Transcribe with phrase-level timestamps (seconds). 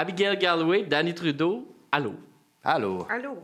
[0.00, 2.14] Abigail Galloway, Danny Trudeau, allô?
[2.64, 3.36] Allô, Allô?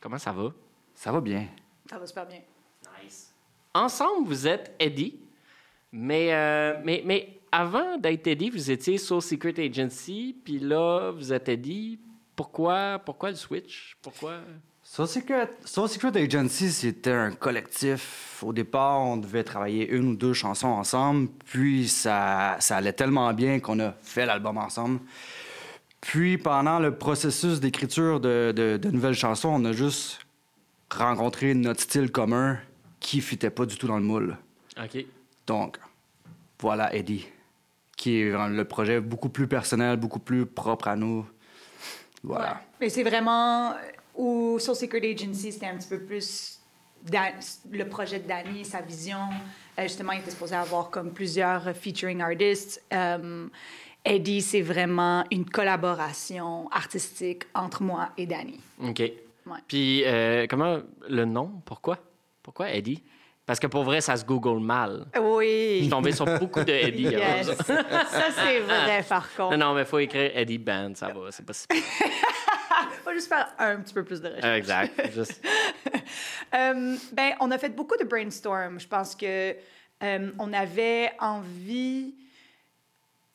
[0.00, 0.52] Comment ça va?
[0.94, 1.48] ça va bien?
[1.90, 2.38] Ça va super bien.
[3.02, 3.34] Nice.
[3.74, 5.18] Ensemble, vous êtes Eddie,
[5.90, 11.32] mais, euh, mais, mais avant d'être Eddie, vous étiez Soul Secret Agency, puis là, vous
[11.32, 11.98] êtes Eddie.
[12.36, 13.96] Pourquoi, pourquoi le switch?
[14.00, 14.34] Pourquoi?
[14.84, 18.40] Soul Secret, Soul Secret Agency, c'était un collectif.
[18.46, 23.34] Au départ, on devait travailler une ou deux chansons ensemble, puis ça, ça allait tellement
[23.34, 25.00] bien qu'on a fait l'album ensemble.
[26.00, 30.20] Puis pendant le processus d'écriture de, de- de nouvelles chansons, on a juste
[30.90, 32.58] rencontré notre style commun
[33.00, 34.36] qui fitait pas du tout dans le moule.
[34.82, 35.04] OK.
[35.46, 35.78] Donc,
[36.60, 37.26] voilà Eddie,
[37.96, 41.26] qui est le projet beaucoup plus personnel, beaucoup plus propre à nous.
[42.22, 42.52] Voilà.
[42.52, 42.58] Ouais.
[42.80, 43.74] Mais c'est vraiment.
[44.14, 46.58] Ou Soul Secret Agency, c'était un petit peu plus
[47.04, 47.34] Dan-
[47.70, 49.18] le projet de Danny, sa vision.
[49.78, 52.82] Euh, justement, il était supposé avoir comme plusieurs featuring artists.
[52.92, 53.46] Euh,
[54.04, 58.60] Eddie, c'est vraiment une collaboration artistique entre moi et Danny.
[58.82, 59.02] OK.
[59.66, 61.50] Puis, euh, comment le nom?
[61.64, 61.98] Pourquoi?
[62.42, 63.02] Pourquoi Eddie?
[63.46, 65.06] Parce que pour vrai, ça se google mal.
[65.14, 65.78] Je Oui.
[65.80, 67.04] suis tombé sur beaucoup de Eddie.
[67.04, 67.46] Yes.
[67.66, 67.84] ça.
[68.30, 69.56] c'est vrai, par contre.
[69.56, 71.66] Non, non, mais il faut écrire Eddie Band, ça va, c'est pas si.
[73.04, 74.58] Faut juste faire un petit peu plus de recherche.
[74.58, 75.10] Exact.
[75.14, 75.42] Juste-
[76.54, 78.80] Euh, ben, on a fait beaucoup de brainstorm.
[78.80, 79.54] Je pense que
[80.02, 82.14] euh, on avait envie.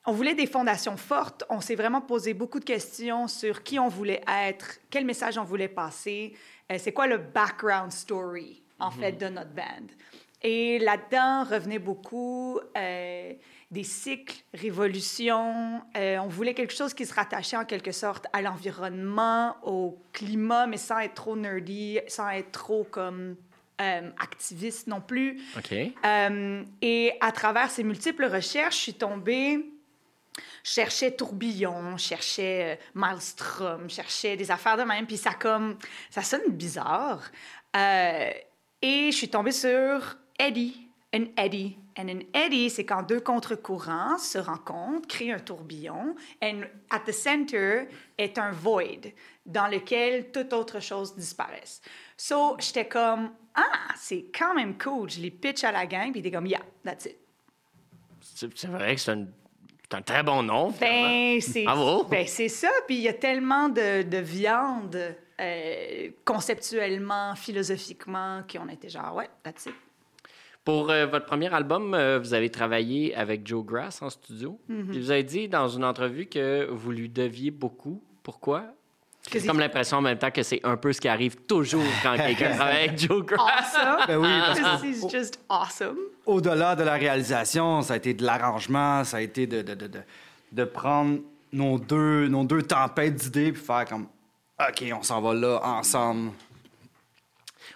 [0.06, 1.44] On voulait des fondations fortes.
[1.50, 5.44] On s'est vraiment posé beaucoup de questions sur qui on voulait être, quel message on
[5.44, 6.34] voulait passer,
[6.72, 9.88] euh, c'est quoi le background story, en fait, de notre band?
[10.44, 13.34] Et là-dedans revenait beaucoup euh,
[13.72, 15.82] des cycles, révolutions.
[15.96, 20.68] Euh, on voulait quelque chose qui se rattachait en quelque sorte à l'environnement, au climat,
[20.68, 23.38] mais sans être trop nerdy, sans être trop comme
[23.80, 25.40] euh, activiste non plus.
[25.58, 25.74] OK.
[26.82, 29.66] Et à travers ces multiples recherches, je suis tombée.
[30.64, 35.78] Cherchais tourbillon, cherchais euh, maelstrom, cherchais des affaires de même, puis ça comme
[36.10, 37.22] ça sonne bizarre.
[37.76, 38.32] Euh,
[38.82, 41.78] et je suis tombée sur eddy, un eddy.
[41.96, 47.12] And an eddy, c'est quand deux contre-courants se rencontrent, créent un tourbillon, and at the
[47.12, 49.12] center est un void
[49.46, 51.82] dans lequel toute autre chose disparaisse.
[52.18, 55.10] So, j'étais comme, ah, c'est quand même cool.
[55.10, 57.18] Je les pitch à la gang, puis ils étaient comme, yeah, that's it.
[58.22, 59.28] C'est vrai que c'est un,
[59.94, 60.72] c'est un très bon nom.
[60.72, 61.08] finalement.
[61.08, 62.04] Ben, c'est Bravo.
[62.06, 62.70] ben, c'est ça.
[62.88, 69.30] Puis il y a tellement de, de viande euh, conceptuellement, philosophiquement, qu'on était genre, ouais,
[69.44, 69.74] that's it.
[70.64, 74.60] Pour euh, votre premier album, euh, vous avez travaillé avec Joe Grass en studio.
[74.70, 74.90] Mm-hmm.
[74.90, 78.02] Puis vous avez dit dans une entrevue que vous lui deviez beaucoup.
[78.24, 78.74] Pourquoi?
[79.32, 82.16] J'ai comme l'impression en même temps que c'est un peu ce qui arrive toujours quand
[82.18, 83.74] quelqu'un travaille avec Joe Grass.
[83.76, 84.06] Awesome.
[84.08, 85.98] Ben oui, parce This que- is just awesome.
[86.26, 89.88] Au-delà de la réalisation, ça a été de l'arrangement, ça a été de, de, de,
[89.88, 90.00] de,
[90.52, 91.20] de prendre
[91.52, 94.08] nos deux, nos deux tempêtes d'idées puis faire comme
[94.60, 96.32] OK, on s'en va là ensemble.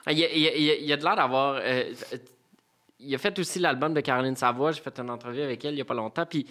[0.10, 1.60] Il y a, il y a- il y a- il y a de l'air d'avoir.
[1.62, 1.94] euh,
[3.00, 4.72] il a fait aussi l'album de Caroline Savoie.
[4.74, 6.26] J'ai fait une entrevue avec elle il n'y a pas longtemps.
[6.26, 6.46] Puis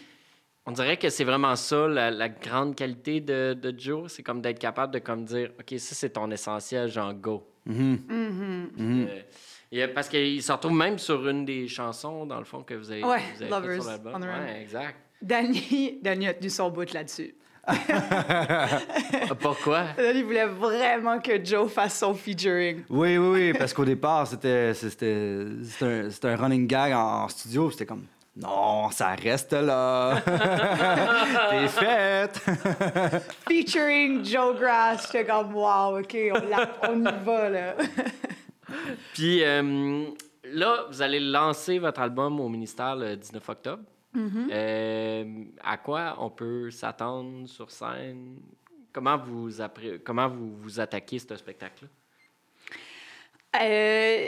[0.67, 4.11] on dirait que c'est vraiment ça, la, la grande qualité de, de Joe.
[4.13, 7.47] C'est comme d'être capable de comme dire OK, ça, c'est ton essentiel, genre go.
[7.69, 7.97] Euh,
[9.73, 12.63] il y a- parce qu'il se retrouve même sur une des chansons, dans le fond,
[12.63, 14.13] que vous avez, Ouais, vous avez faites Lovers sur l'album.
[14.17, 14.45] on the Run.
[14.45, 14.97] Ouais, exact.
[15.23, 17.35] Danny, Danny a tenu son bout là-dessus.
[19.41, 19.87] Pourquoi?
[19.97, 22.83] Danny voulait vraiment que Joe fasse son featuring.
[22.89, 27.25] Oui, oui, oui, parce qu'au départ, c'était c'était c'était un, c'était un running gag en,
[27.25, 27.71] en studio.
[27.71, 28.05] C'était comme
[28.37, 30.21] non, ça reste là.
[31.51, 32.39] T'es faite.
[33.49, 35.07] Featuring Joe Grass.
[35.11, 37.75] J'étais comme, wow, OK, on, l'a- on y va, là.
[39.15, 40.05] Puis euh,
[40.45, 43.83] là, vous allez lancer votre album au ministère le 19 octobre.
[44.51, 48.37] Euh, à quoi on peut s'attendre sur scène?
[48.93, 49.51] Comment vous,
[50.05, 51.89] comment vous, vous attaquez ce spectacle-là?
[53.63, 54.27] Euh,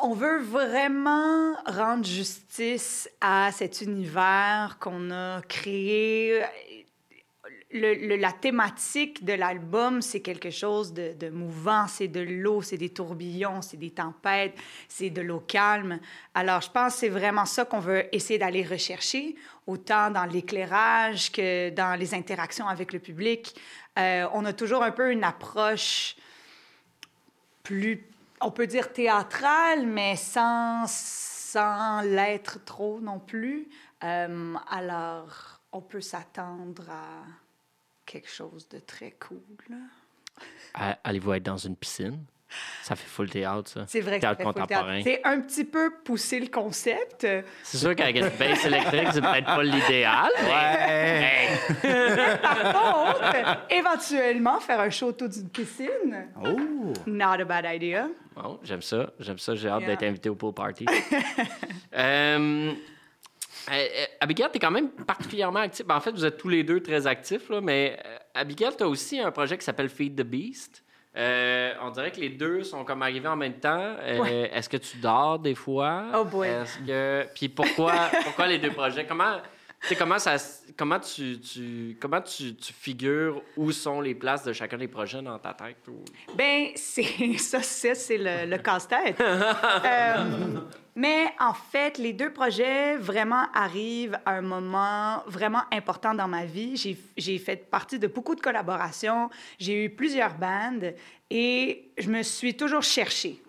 [0.00, 6.42] on veut vraiment rendre justice à cet univers qu'on a créé.
[7.70, 11.86] La thématique de l'album, c'est quelque chose de, de mouvant.
[11.86, 14.54] C'est de l'eau, c'est des tourbillons, c'est des tempêtes,
[14.88, 16.00] c'est de l'eau calme.
[16.34, 19.36] Alors, je pense que c'est vraiment ça qu'on veut essayer d'aller rechercher,
[19.66, 23.54] autant dans l'éclairage que dans les interactions avec le public.
[23.98, 26.16] Euh, on a toujours un peu une approche
[27.62, 28.02] plus,
[28.40, 33.68] on peut dire théâtrale, mais sans, sans l'être trop non plus.
[34.04, 37.24] Euh, alors, on peut s'attendre à
[38.06, 39.76] quelque chose de très cool.
[40.74, 42.24] Allez-vous être dans une piscine?
[42.82, 43.84] Ça fait full théâtre, ça.
[43.86, 45.00] C'est vrai que Théâtre contemporain.
[45.04, 47.26] C'est un petit peu pousser le concept.
[47.62, 50.30] C'est sûr qu'avec une baisse électrique, c'est peut-être pas l'idéal.
[50.42, 51.28] mais- Ouais.
[51.84, 52.38] Hey!
[52.42, 56.92] Par contre, éventuellement, faire un show autour d'une piscine, Oh!
[57.06, 58.08] not a bad idea.
[58.34, 59.10] Bon, j'aime ça.
[59.20, 59.54] J'aime ça.
[59.54, 59.88] J'ai hâte Yeah.
[59.90, 60.86] d'être invité au pool party.
[61.96, 62.72] Euh,
[63.72, 65.84] euh, Abigail, tu es quand même particulièrement actif.
[65.86, 68.84] Ben, en fait, vous êtes tous les deux très actifs, là, mais euh, Abigail, tu
[68.84, 70.84] as aussi un projet qui s'appelle Feed the Beast.
[71.18, 73.96] Euh, on dirait que les deux sont comme arrivés en même temps.
[74.00, 74.50] Euh, Ouais.
[74.54, 76.04] Est-ce que tu dors des fois?
[76.14, 76.46] Oh boy.
[76.48, 77.26] Est-ce que...
[77.34, 77.92] Puis pourquoi,
[78.24, 79.04] pourquoi les deux projets?
[79.04, 79.38] Comment,
[79.86, 80.36] sais, comment, ça,
[80.76, 85.22] comment, tu, tu- comment tu, tu figures où sont les places de chacun des projets
[85.22, 85.76] dans ta tête?
[85.88, 86.04] ou-
[86.36, 87.04] Ben, c'est
[87.38, 89.16] ça, c'est le, le casse-tête.
[89.84, 90.60] Euh,
[90.96, 96.44] mais en fait, les deux projets vraiment arrivent à un moment vraiment important dans ma
[96.44, 96.76] vie.
[96.76, 99.30] J'ai- J'ai fait partie de beaucoup de collaborations,
[99.60, 100.94] j'ai eu plusieurs bandes
[101.30, 103.40] et je me suis toujours cherchée.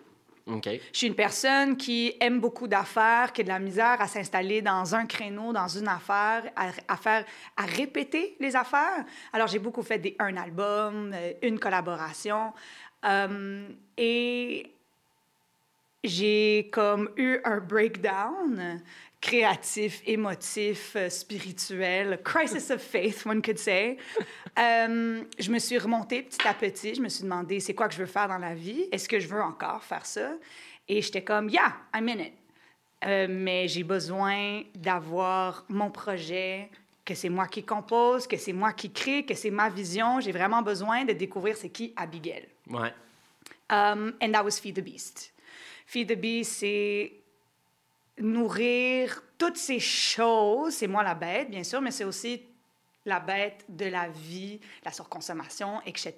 [0.46, 0.68] OK.
[0.92, 4.62] Je suis une personne qui aime beaucoup d'affaires, qui a de la misère à s'installer
[4.62, 7.24] dans un créneau, dans une affaire, à, à faire,
[7.56, 9.04] à répéter les affaires.
[9.32, 12.52] Alors, j'ai beaucoup fait des, un album, euh, une collaboration.
[13.04, 14.69] Euh, et
[16.04, 18.80] j'ai comme eu un breakdown
[19.20, 23.98] créatif, émotif, euh, spirituel, crisis of faith, one could say.
[24.58, 26.94] Euh, je me suis remontée petit à petit.
[26.94, 28.86] Je me suis demandé, c'est quoi que je veux faire dans la vie?
[28.90, 30.32] Est-ce que je veux encore faire ça?
[30.88, 32.32] Et j'étais comme, yeah, I'm in it.
[33.04, 36.68] Euh, mais j'ai besoin d'avoir mon projet,
[37.04, 40.20] que c'est moi qui compose, que c'est moi qui crée, que c'est ma vision.
[40.20, 42.48] J'ai vraiment besoin de découvrir c'est qui Abigail.
[42.68, 42.92] Ouais.
[43.70, 45.32] Um, and that was Feed the Beast.
[45.90, 47.12] Feed the Beast, c'est
[48.16, 50.74] nourrir toutes ces choses.
[50.74, 52.42] C'est moi la bête, bien sûr, mais c'est aussi
[53.04, 56.14] la bête de la vie, la surconsommation, etc.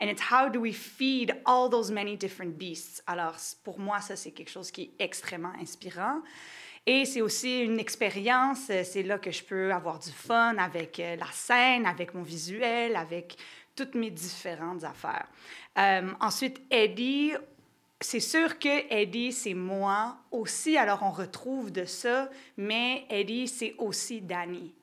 [0.00, 3.02] And it's how do we feed all those many different beasts?
[3.06, 6.22] Alors, pour moi, ça, c'est quelque chose qui est extrêmement inspirant.
[6.86, 8.70] Et c'est aussi une expérience.
[8.70, 12.22] euh, C'est là que je peux avoir du fun avec euh, la scène, avec mon
[12.22, 13.36] visuel, avec
[13.76, 15.28] toutes mes différentes affaires.
[15.78, 17.34] Euh, ensuite, Eddie,
[18.02, 20.76] c'est sûr que Eddie, c'est moi aussi.
[20.76, 24.74] Alors, on retrouve de ça, mais Eddie, c'est aussi Danny.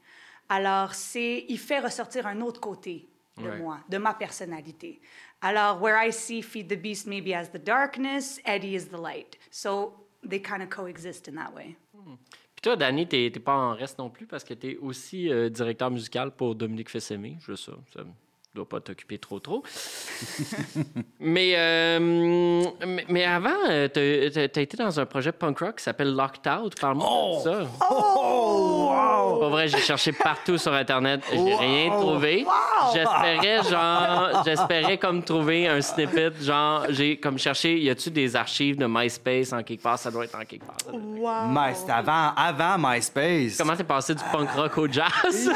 [0.47, 3.07] Alors, c'est, il fait ressortir un autre côté
[3.37, 3.57] de Ouais.
[3.59, 4.99] moi, de ma personnalité.
[5.41, 9.37] Alors, where I see Feed the Beast maybe as the darkness, Eddie is the light.
[9.51, 9.93] So,
[10.27, 11.77] they kind of coexist in that way.
[11.93, 15.47] Puis toi, Danny, t'es t'es pas en reste non plus parce que t'es aussi euh,
[15.49, 17.37] directeur musical pour Dominique Fessemé.
[17.39, 18.01] Je sais ça.
[18.51, 19.61] Ça doit pas t'occuper trop trop.
[21.19, 21.99] mais, euh,
[22.83, 26.15] mais, mais avant, euh, t'as t'as- t'as été dans un projet punk rock qui s'appelle
[26.15, 26.73] Locked Out.
[26.81, 27.59] Parle-moi de ça.
[27.91, 28.89] Oh!
[28.89, 29.39] Wow!
[29.39, 31.21] Pas vrai, j'ai cherché partout sur Internet.
[31.31, 32.43] J'ai rien trouvé.
[32.91, 36.31] J'espérais, genre, j'espérais comme trouver un snippet.
[36.41, 39.99] Genre, j'ai comme cherché, y a-tu des archives de MySpace en quelque part?
[39.99, 40.75] Ça doit être en quelque part.
[40.91, 41.49] Wow!
[41.49, 43.57] My- c'était avant, avant MySpace.
[43.59, 45.05] Comment t'es passé du punk rock au jazz?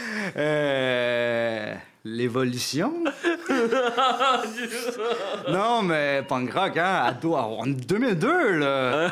[0.36, 3.04] Euh, L'évolution?
[5.50, 7.02] non, mais punk rock, hein?
[7.04, 9.10] Ado, en 2002, là!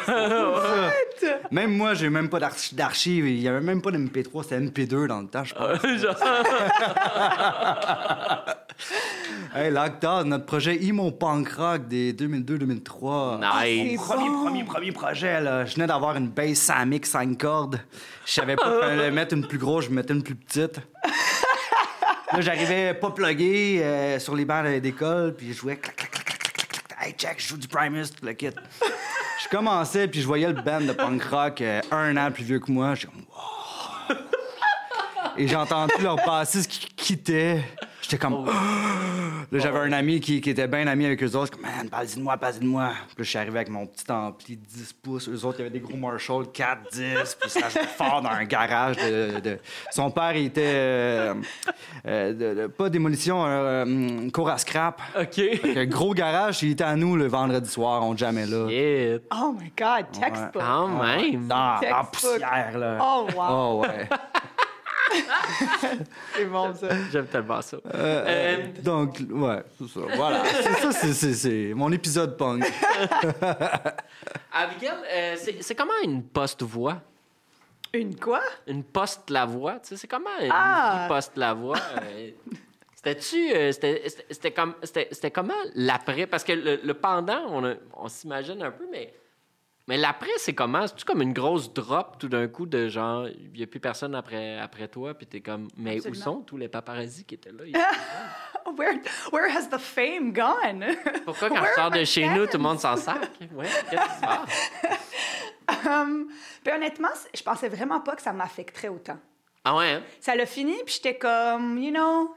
[1.51, 3.29] Même moi, j'ai même pas d'archi- d'archives.
[3.29, 5.79] Il y avait même pas de MP3, c'était MP2 dans le temps, je pense.
[9.55, 13.41] hey, Lockdown, notre projet Emo Punk Rock des 2002-2003.
[13.41, 14.01] nice.
[14.01, 14.45] Premier, bon.
[14.45, 15.67] premier, premier projet, là.
[15.67, 17.79] Je venais d'avoir une bass Samick 5 cordes.
[18.25, 20.81] Je savais pas fallait mettre une plus grosse, je mettais une plus petite.
[22.33, 26.25] Là, j'arrivais pas plugué euh, sur les bancs d'école, puis je jouais clac, clac, clac,
[26.27, 27.07] clac, clac, clac, clac.
[27.07, 28.51] Hey, check, je joue du Primus, tout le kit.
[29.43, 32.59] Je commençais, puis je voyais le band de punk rock euh, un an plus vieux
[32.59, 32.95] que moi.
[32.95, 34.17] Je comme, wow.
[35.39, 37.65] Et j'ai entendu leur bassiste qui quittait.
[38.09, 38.47] J'étais comme,
[39.51, 41.53] Là, j'avais un ami qui, qui était bien ami avec eux autres.
[41.53, 42.91] Je suis comme, man, parle de moi, parle de moi.
[42.91, 45.27] Puis là, je suis arrivé avec mon petit ampli de 10 pouces.
[45.31, 47.37] Eux autres, il y avait des gros Marshall 4, 10.
[47.41, 48.97] Puis ça jouait fort dans un garage.
[48.97, 49.59] De, de-
[49.91, 50.61] Son père, il était.
[50.67, 51.35] euh,
[52.07, 55.01] euh, de- de- pas démolition, euh, euh, cours à scrap.
[55.19, 55.41] OK.
[55.77, 58.03] Un gros garage, il était à nous le vendredi soir.
[58.05, 58.67] On jamais là.
[58.69, 59.19] Yeah.
[59.35, 60.63] Oh my God, textbook.
[60.63, 61.47] Quand même.
[61.49, 62.11] Dans, dans la Textbook.
[62.13, 62.99] poussière, là.
[63.01, 64.09] Oh wow, Oh, ouais.
[66.35, 66.89] c'est bon ça.
[67.13, 67.77] J'aime tellement ça.
[67.95, 70.01] Euh, Euh, donc, ouais, c'est ça.
[70.17, 70.43] Voilà.
[70.93, 72.65] C'est ça, c'est- mon épisode punk.
[74.53, 77.01] Abigail, euh, c'est comment une poste-voix?
[77.95, 78.43] Une quoi?
[78.67, 79.75] Une poste-la-voix?
[79.81, 81.03] Tu sais, c'est comment une Ah!
[81.09, 81.79] vie poste-la-voix?
[82.03, 82.31] euh,
[82.95, 83.53] C'était-tu.
[83.55, 86.27] euh, c'était- C'était c'était comme, c'était- c'était comment l'après?
[86.27, 89.15] Parce que le, le pendant, on, on s'imagine un peu, mais
[89.89, 90.87] Mais l'après, c'est comment?
[90.87, 94.15] C'est-tu comme une grosse drop tout d'un coup de genre, il n'y a plus personne
[94.15, 96.21] après, après toi, puis t'es comme, mais Absolument.
[96.21, 97.65] où sont tous les paparazzis qui étaient là?
[98.77, 99.01] Where,
[99.33, 100.85] where has the fame gone?
[101.25, 103.31] Pourquoi quand Where je sors de chez nous, tout le monde s'en sac?
[103.55, 104.71] Ouais, qu'est-ce qui se passe?
[105.87, 106.29] Um,
[106.65, 109.19] puis honnêtement, je pensais vraiment pas que ça m'affecterait autant.
[109.71, 110.03] Ah ouais, hein?
[110.19, 112.35] Ça l'a fini, puis j'étais comme, you know,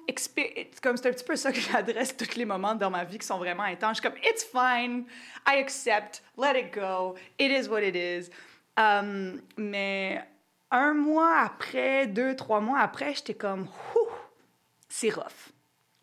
[0.82, 3.26] comme c'est un petit peu ça que j'adresse tous les moments dans ma vie qui
[3.26, 3.98] sont vraiment intenses.
[3.98, 5.06] Je suis comme, it's fine,
[5.48, 8.30] I accept, let it go, it is what it is.
[8.78, 10.22] Um, mais
[10.72, 13.66] un mois après, deux, trois mois après, j'étais comme,
[14.90, 15.54] c'est rough.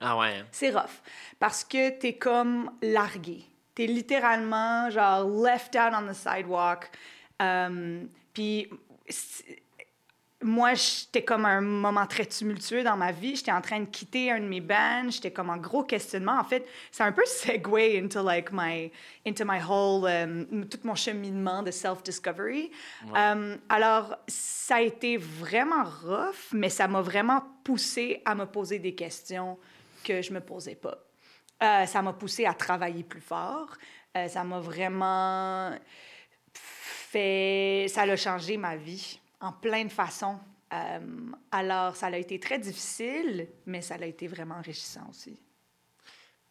[0.00, 0.28] Ah ouais.
[0.28, 0.46] hein?
[0.50, 1.02] C'est rough.
[1.38, 3.44] Parce que t'es comme largué.
[3.74, 6.90] T'es littéralement, genre, left out on the sidewalk.
[7.38, 8.70] Um, Puis,
[10.40, 13.34] moi, j'étais comme un moment très tumultueux dans ma vie.
[13.34, 15.10] J'étais en train de quitter un de mes bands.
[15.10, 16.38] J'étais comme en gros questionnement.
[16.38, 18.92] En fait, c'est un peu segue into like my,
[19.26, 22.70] into my whole, um, tout mon cheminement de self-discovery.
[23.14, 28.78] Um, alors, ça a été vraiment rough, mais ça m'a vraiment poussé à me poser
[28.78, 29.58] des questions
[30.04, 30.98] que je me posais pas.
[31.64, 33.70] Euh, ça m'a poussé à travailler plus fort.
[34.16, 35.72] Euh, ça m'a vraiment
[36.52, 37.86] fait...
[37.88, 40.38] Ça a changé ma vie en plein de façons.
[40.72, 40.98] Euh,
[41.50, 45.38] alors, ça a été très difficile, mais ça a été vraiment enrichissant aussi.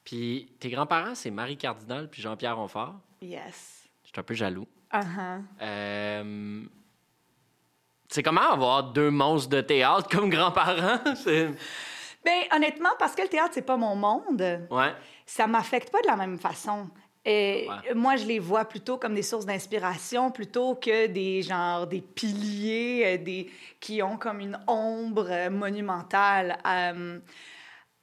[0.03, 2.96] Puis tes grands-parents, c'est Marie Cardinal puis Jean-Pierre Ronfort.
[3.22, 3.88] Yes.
[4.03, 4.67] Je suis un peu jaloux.
[4.94, 5.44] Uh-huh.
[5.62, 6.63] Euh,
[8.10, 11.00] C'est comment avoir deux monstres de théâtre comme grands-parents?
[12.25, 14.94] Ben, honnêtement, parce que le théâtre, c'est pas mon monde, Ouais.
[15.25, 16.89] ça m'affecte pas de la même façon.
[17.29, 17.93] Et Ouais.
[17.93, 23.03] moi, je les vois plutôt comme des sources d'inspiration plutôt que des genre des piliers
[23.05, 26.57] euh, des, qui ont comme une ombre euh, monumentale.
[26.65, 27.19] Euh,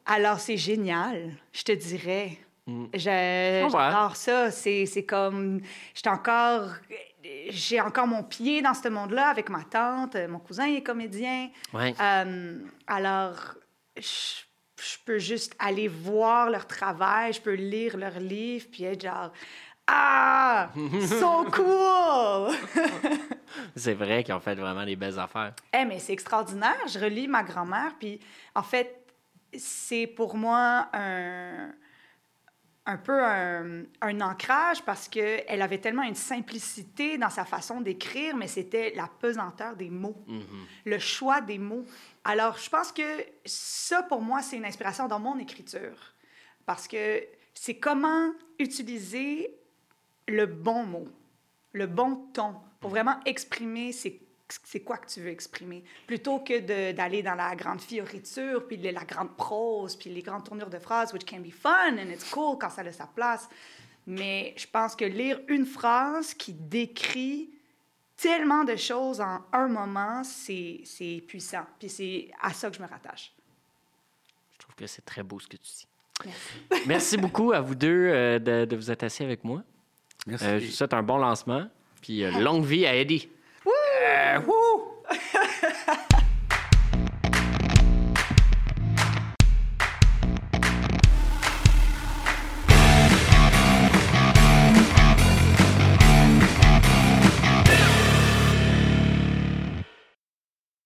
[0.04, 2.36] alors, c'est génial, je te dirais.
[2.66, 2.82] Mm.
[2.82, 2.88] Ouais.
[3.68, 4.50] J'adore ça.
[4.50, 5.60] C'est c'est comme...
[5.94, 6.68] J'étais encore...
[7.48, 10.14] J'ai encore mon pied dans ce monde-là avec ma tante.
[10.28, 11.48] Mon cousin est comédien.
[11.72, 11.94] Ouais.
[11.98, 13.54] Euh, alors,
[13.96, 14.42] je,
[14.84, 19.32] je peux juste aller voir leur travail, je peux lire leurs livres, puis être genre
[19.86, 20.70] Ah,
[21.08, 22.54] so cool!
[23.76, 25.54] C'est vrai qu'ils ont fait vraiment des belles affaires.
[25.72, 26.76] Eh, mais c'est extraordinaire.
[26.88, 28.18] Je relis ma grand-mère, puis
[28.54, 29.04] en fait,
[29.56, 31.70] c'est pour moi un,
[32.86, 38.36] un peu un, un ancrage parce qu'elle avait tellement une simplicité dans sa façon d'écrire,
[38.36, 40.22] mais c'était la pesanteur des mots,
[40.84, 41.84] le choix des mots.
[42.24, 43.02] Alors, je pense que
[43.46, 46.14] ça, pour moi, c'est une inspiration dans mon écriture.
[46.66, 47.22] Parce que
[47.54, 49.54] c'est comment utiliser
[50.28, 51.08] le bon mot,
[51.72, 54.20] le bon ton pour vraiment exprimer c'est
[54.64, 59.04] c'est quoi que tu veux exprimer, plutôt que d'aller dans la grande fioriture, puis la
[59.04, 62.58] grande prose, puis les grandes tournures de phrases, which can be fun and it's cool
[62.58, 63.48] quand ça a sa place.
[64.06, 67.50] Mais je pense que lire une phrase qui décrit
[68.16, 71.64] tellement de choses en un moment, c'est c'est puissant.
[71.78, 73.32] Puis c'est à ça que je me rattache.
[74.52, 75.88] Je trouve que c'est très beau ce que tu dis.
[76.24, 76.86] Merci.
[76.86, 79.62] Merci beaucoup à vous deux euh, de, de vous être assis avec moi.
[80.26, 80.44] Merci.
[80.44, 81.68] Euh, je vous souhaite un bon lancement.
[82.02, 83.28] Puis euh, longue vie à Eddie.
[84.14, 84.94] Euh, wouh!